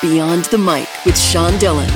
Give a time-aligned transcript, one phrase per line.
[0.00, 1.90] Beyond the Mic with Sean Dillon.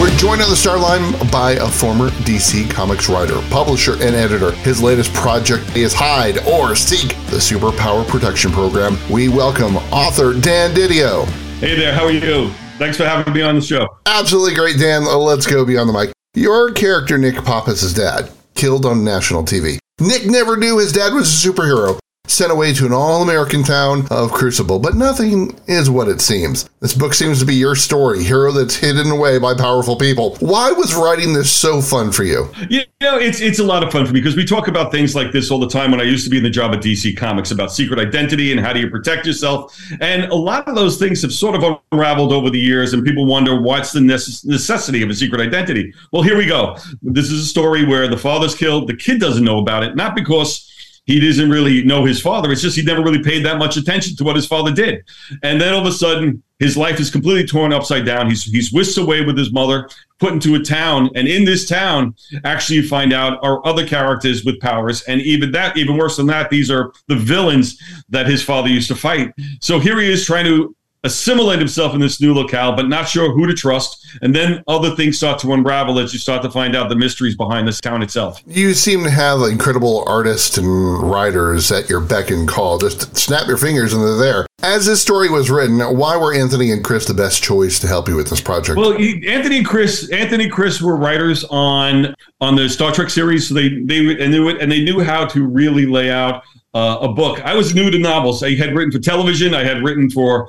[0.00, 4.50] We're joined on the Starline by a former DC Comics writer, publisher, and editor.
[4.50, 8.98] His latest project is Hide or Seek, the Superpower Protection Program.
[9.08, 11.24] We welcome author Dan Didio.
[11.60, 12.50] Hey there, how are you?
[12.78, 13.86] Thanks for having me on the show.
[14.06, 15.04] Absolutely great, Dan.
[15.04, 16.10] Let's go beyond the mic.
[16.34, 19.78] Your character, Nick Pappas' dad, killed on national TV.
[20.00, 21.96] Nick never knew his dad was a superhero
[22.30, 26.68] sent away to an all American town of Crucible, but nothing is what it seems.
[26.80, 30.36] This book seems to be your story, hero that's hidden away by powerful people.
[30.36, 32.48] Why was writing this so fun for you?
[32.68, 35.14] You know, it's it's a lot of fun for me because we talk about things
[35.14, 37.16] like this all the time when I used to be in the job at DC
[37.16, 39.78] Comics about secret identity and how do you protect yourself.
[40.00, 43.26] And a lot of those things have sort of unraveled over the years, and people
[43.26, 45.92] wonder what's the necessity of a secret identity.
[46.12, 46.76] Well, here we go.
[47.02, 50.14] This is a story where the father's killed, the kid doesn't know about it, not
[50.14, 50.67] because
[51.08, 52.52] he doesn't really know his father.
[52.52, 55.04] It's just he never really paid that much attention to what his father did.
[55.42, 58.28] And then all of a sudden, his life is completely torn upside down.
[58.28, 62.14] He's he's whisked away with his mother, put into a town, and in this town,
[62.44, 66.26] actually, you find out are other characters with powers, and even that, even worse than
[66.26, 69.32] that, these are the villains that his father used to fight.
[69.60, 73.32] So here he is trying to assimilate himself in this new locale, but not sure
[73.32, 74.04] who to trust.
[74.22, 77.36] And then other things start to unravel as you start to find out the mysteries
[77.36, 78.42] behind this town itself.
[78.46, 82.78] You seem to have incredible artists and writers at your beck and call.
[82.78, 84.46] Just snap your fingers and they're there.
[84.60, 88.08] As this story was written, why were Anthony and Chris the best choice to help
[88.08, 88.76] you with this project?
[88.76, 93.48] Well, Anthony and Chris, Anthony and Chris were writers on on the Star Trek series,
[93.48, 96.42] so they they knew it and they knew how to really lay out
[96.74, 97.40] uh, a book.
[97.44, 98.42] I was new to novels.
[98.42, 99.54] I had written for television.
[99.54, 100.48] I had written for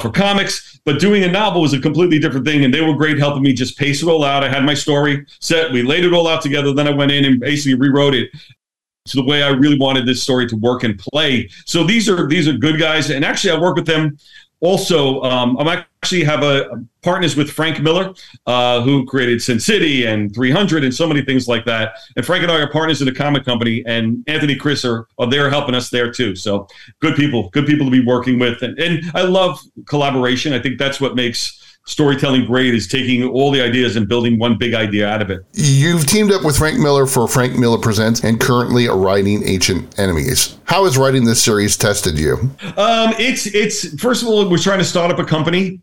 [0.00, 2.64] for comics, but doing a novel was a completely different thing.
[2.64, 4.44] And they were great helping me just pace it all out.
[4.44, 6.72] I had my story set, we laid it all out together.
[6.72, 8.30] Then I went in and basically rewrote it
[9.06, 11.50] to the way I really wanted this story to work and play.
[11.66, 14.18] So these are these are good guys, and actually I work with them
[14.64, 18.14] also, um, I'm actually have a, a partners with Frank Miller,
[18.46, 21.96] uh, who created Sin City and 300 and so many things like that.
[22.16, 25.28] And Frank and I are partners in a comic company, and Anthony Chris are, are
[25.28, 26.34] there helping us there too.
[26.34, 26.66] So
[27.00, 30.54] good people, good people to be working with, and, and I love collaboration.
[30.54, 34.56] I think that's what makes storytelling great is taking all the ideas and building one
[34.56, 35.44] big idea out of it.
[35.52, 39.98] You've teamed up with Frank Miller for Frank Miller Presents and currently are writing Ancient
[39.98, 40.58] Enemies.
[40.64, 42.34] How has writing this series tested you?
[42.76, 45.80] Um, it's it's first of all, we're trying to start up a company.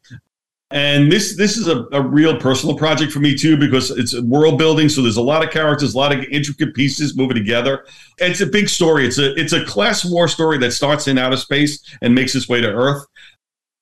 [0.72, 4.58] And this this is a, a real personal project for me too because it's world
[4.58, 4.88] building.
[4.88, 7.86] So there's a lot of characters, a lot of intricate pieces moving together.
[8.20, 9.06] It's a big story.
[9.06, 12.48] It's a it's a class war story that starts in outer space and makes its
[12.48, 13.06] way to Earth.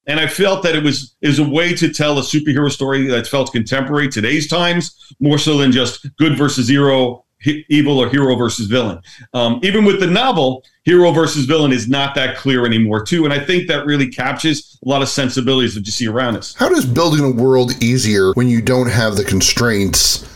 [0.09, 3.27] And I felt that it was is a way to tell a superhero story that
[3.27, 7.25] felt contemporary today's times, more so than just good versus hero,
[7.69, 8.99] evil or hero versus villain.
[9.35, 13.23] Um, even with the novel, hero versus villain is not that clear anymore, too.
[13.23, 16.55] And I think that really captures a lot of sensibilities that you see around us.
[16.55, 20.27] How does building a world easier when you don't have the constraints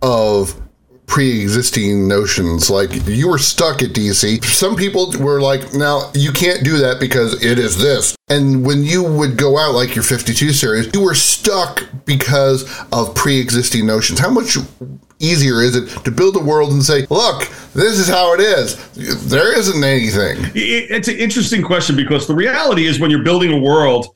[0.00, 0.54] of
[1.06, 6.62] pre-existing notions like you were stuck at dc some people were like now you can't
[6.62, 10.52] do that because it is this and when you would go out like your 52
[10.52, 14.18] series you were stuck because of pre-existing notions.
[14.18, 14.56] How much
[15.20, 18.76] easier is it to build a world and say look this is how it is.
[19.28, 20.38] There isn't anything.
[20.54, 24.08] It's an interesting question because the reality is when you're building a world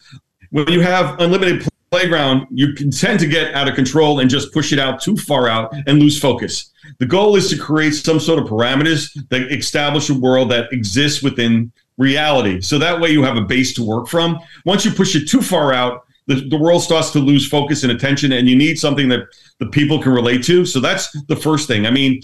[0.53, 4.53] when you have unlimited playground, you can tend to get out of control and just
[4.53, 6.71] push it out too far out and lose focus.
[6.99, 11.23] The goal is to create some sort of parameters that establish a world that exists
[11.23, 12.61] within reality.
[12.61, 14.39] So that way you have a base to work from.
[14.65, 17.93] Once you push it too far out, the, the world starts to lose focus and
[17.93, 19.25] attention, and you need something that
[19.59, 20.65] the people can relate to.
[20.65, 21.87] So that's the first thing.
[21.87, 22.21] I mean,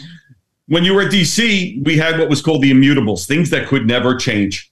[0.66, 3.86] when you were at DC, we had what was called the immutables, things that could
[3.86, 4.70] never change.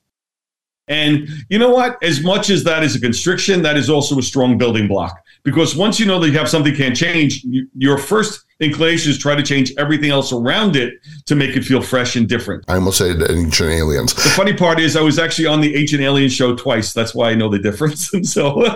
[0.89, 2.01] And you know what?
[2.03, 5.21] As much as that is a constriction, that is also a strong building block.
[5.47, 9.19] Because once you know that you have something can't change, you, your first inclination is
[9.19, 10.95] try to change everything else around it
[11.27, 12.65] to make it feel fresh and different.
[12.67, 14.13] I almost said Ancient Aliens.
[14.13, 16.93] The funny part is, I was actually on the Ancient Aliens show twice.
[16.93, 18.13] That's why I know the difference.
[18.13, 18.61] And so.
[18.65, 18.75] and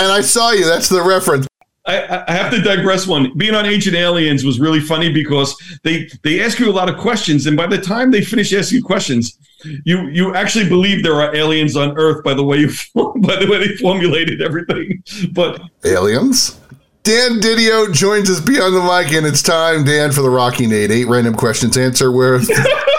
[0.00, 0.64] I saw you.
[0.64, 1.46] That's the reference.
[1.86, 3.36] I, I, have to digress one.
[3.36, 6.96] Being on Ancient Aliens was really funny because they they ask you a lot of
[6.96, 9.36] questions, and by the time they finish asking you questions,
[9.84, 13.46] you you actually believe there are aliens on Earth by the way you by the
[13.50, 15.02] way they formulated everything.
[15.32, 16.58] But aliens.
[17.04, 20.88] Dan Didio joins us beyond the mic, and it's time, Dan, for the Rockin' 8.
[20.92, 21.76] Eight random questions.
[21.76, 22.38] Answer where.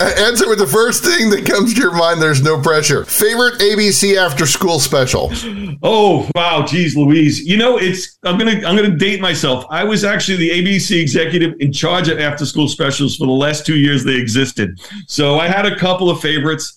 [0.18, 2.20] answer with the first thing that comes to your mind.
[2.22, 3.04] There's no pressure.
[3.04, 5.30] Favorite ABC after school special?
[5.82, 7.40] Oh wow, geez, Louise.
[7.40, 9.64] You know, it's I'm gonna I'm gonna date myself.
[9.70, 13.66] I was actually the ABC executive in charge of after school specials for the last
[13.66, 14.80] two years they existed.
[15.06, 16.74] So I had a couple of favorites.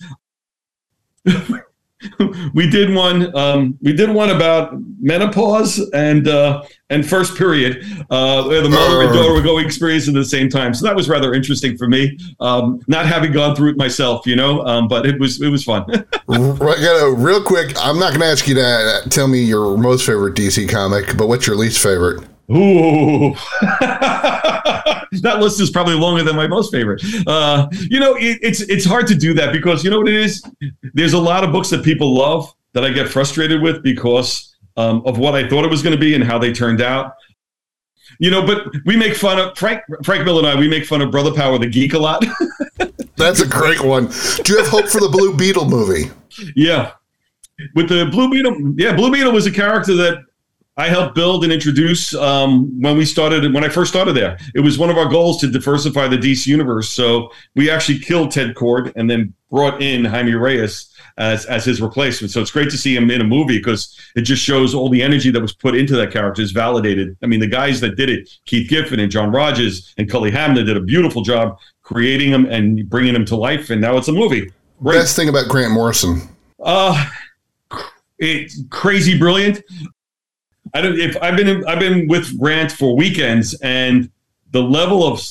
[2.54, 3.36] we did one.
[3.36, 9.02] Um, we did one about menopause and uh, and first period, uh, where the mother
[9.02, 10.74] and daughter were going experiencing at the same time.
[10.74, 14.36] So that was rather interesting for me, um, not having gone through it myself, you
[14.36, 14.66] know.
[14.66, 15.86] Um, but it was it was fun.
[16.28, 20.70] real quick, I'm not going to ask you to tell me your most favorite DC
[20.70, 22.31] comic, but what's your least favorite?
[22.52, 23.34] Ooh,
[25.22, 27.02] that list is probably longer than my most favorite.
[27.26, 30.16] Uh, you know, it, it's it's hard to do that because you know what it
[30.16, 30.44] is.
[30.94, 35.02] There's a lot of books that people love that I get frustrated with because um,
[35.06, 37.14] of what I thought it was going to be and how they turned out.
[38.20, 40.60] You know, but we make fun of Frank Frank Miller and I.
[40.60, 42.24] We make fun of Brother Power the Geek a lot.
[43.16, 44.08] That's a great one.
[44.44, 46.12] Do you have hope for the Blue Beetle movie?
[46.56, 46.92] Yeah,
[47.76, 48.74] with the Blue Beetle.
[48.78, 50.24] Yeah, Blue Beetle was a character that
[50.82, 54.40] I helped build and introduce um, when we started when I first started there.
[54.56, 56.90] It was one of our goals to diversify the DC universe.
[56.90, 61.84] So we actually killed Ted Kord and then brought in Jaime Reyes as as his
[61.84, 62.32] replacement.
[62.32, 65.04] So it's great to see him in a movie because it just shows all the
[65.04, 67.16] energy that was put into that character is validated.
[67.22, 70.64] I mean, the guys that did it, Keith Giffen and John Rogers and Cully Hamner,
[70.64, 73.70] did a beautiful job creating him and bringing him to life.
[73.70, 74.52] And now it's a movie.
[74.82, 74.96] Great.
[74.96, 76.28] Best thing about Grant Morrison.
[76.60, 77.08] Uh
[78.18, 79.62] it's crazy brilliant.
[80.74, 81.00] I don't.
[81.00, 84.10] If I've been I've been with Grant for weekends, and
[84.52, 85.22] the level of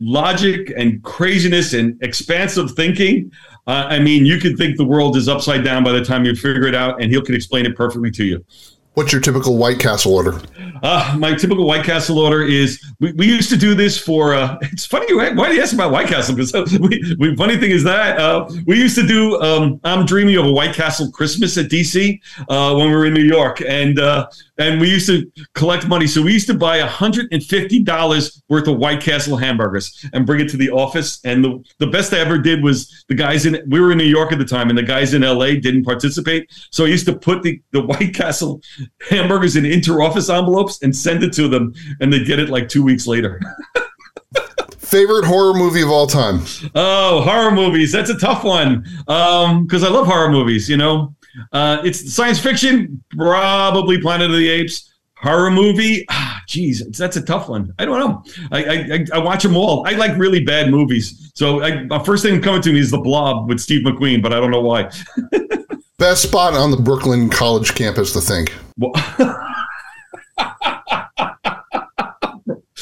[0.00, 3.30] logic and craziness and expansive thinking.
[3.66, 6.34] Uh, I mean, you could think the world is upside down by the time you
[6.34, 8.44] figure it out, and he'll can explain it perfectly to you.
[8.98, 10.40] What's your typical White Castle order?
[10.82, 14.34] Uh, my typical White Castle order is we, we used to do this for.
[14.34, 16.34] Uh, it's funny why, why do you ask about White Castle?
[16.34, 19.40] Because uh, we, we, funny thing is that uh, we used to do.
[19.40, 22.18] Um, I'm dreaming of a White Castle Christmas at DC
[22.48, 24.26] uh, when we were in New York, and uh,
[24.58, 26.06] and we used to collect money.
[26.06, 30.56] So we used to buy $150 worth of White Castle hamburgers and bring it to
[30.56, 31.20] the office.
[31.24, 34.04] And the, the best I ever did was the guys in, we were in New
[34.04, 36.50] York at the time, and the guys in LA didn't participate.
[36.72, 38.60] So I used to put the, the White Castle
[39.08, 42.68] hamburgers in inter office envelopes and send it to them, and they'd get it like
[42.68, 43.40] two weeks later.
[44.78, 46.42] Favorite horror movie of all time?
[46.74, 47.92] Oh, horror movies.
[47.92, 48.86] That's a tough one.
[49.06, 51.14] Um, because I love horror movies, you know.
[51.52, 54.94] Uh, it's science fiction, probably Planet of the Apes.
[55.16, 57.74] Horror movie, ah, geez, that's a tough one.
[57.80, 58.22] I don't know.
[58.52, 59.84] I, I, I watch them all.
[59.84, 61.32] I like really bad movies.
[61.34, 64.38] So I, first thing coming to me is The Blob with Steve McQueen, but I
[64.38, 64.90] don't know why.
[65.98, 68.54] Best spot on the Brooklyn College campus to think.
[68.76, 68.92] Well,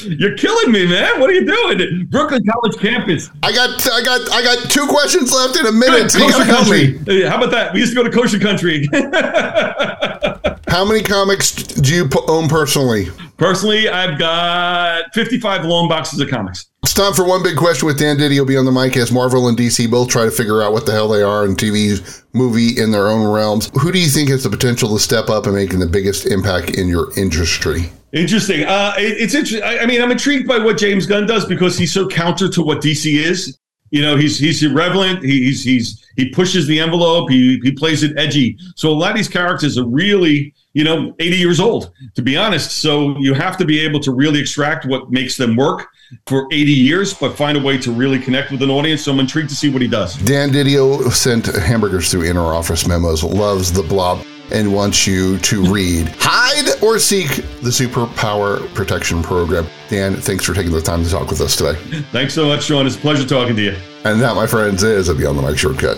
[0.03, 1.19] You're killing me, man.
[1.19, 2.05] What are you doing?
[2.11, 3.31] Brooklyn College campus.
[3.41, 6.13] I got, I got, I got two questions left in a minute.
[6.13, 7.27] Good, kosher country.
[7.27, 7.73] How about that?
[7.73, 8.87] We used to go to kosher country.
[10.67, 13.07] How many comics do you own personally?
[13.37, 16.65] Personally, I've got 55 long boxes of comics.
[16.81, 18.35] It's time for one big question with Dan Diddy.
[18.35, 20.87] He'll be on the mic as Marvel and DC both try to figure out what
[20.87, 23.69] the hell they are in TV, movie in their own realms.
[23.79, 26.71] Who do you think has the potential to step up and making the biggest impact
[26.71, 27.91] in your industry?
[28.13, 28.63] Interesting.
[28.63, 29.63] Uh, it, it's interesting.
[29.63, 32.63] I, I, mean, I'm intrigued by what James Gunn does because he's so counter to
[32.63, 33.59] what DC is.
[33.91, 35.23] You know, he's he's irreverent.
[35.23, 37.29] He's he's he pushes the envelope.
[37.29, 38.57] He he plays it edgy.
[38.75, 42.37] So a lot of these characters are really you know 80 years old to be
[42.37, 42.77] honest.
[42.77, 45.87] So you have to be able to really extract what makes them work
[46.27, 49.03] for 80 years, but find a way to really connect with an audience.
[49.03, 50.15] So I'm intrigued to see what he does.
[50.17, 53.23] Dan Didio sent hamburgers through inner office memos.
[53.23, 59.65] Loves the blob and wants you to read Hide or Seek the Superpower Protection Program.
[59.89, 61.73] Dan, thanks for taking the time to talk with us today.
[62.11, 62.85] Thanks so much, Sean.
[62.85, 63.75] It's a pleasure talking to you.
[64.05, 65.97] And that, my friends, is a Beyond the Mic shortcut.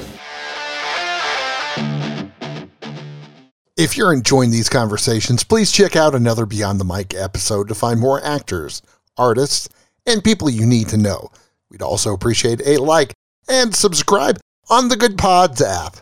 [3.80, 7.98] If you're enjoying these conversations, please check out another Beyond the Mic episode to find
[7.98, 8.82] more actors,
[9.18, 9.70] artists,
[10.06, 11.32] and people you need to know.
[11.72, 13.14] We'd also appreciate a like
[13.48, 14.38] and subscribe
[14.70, 15.96] on the Goodpods app.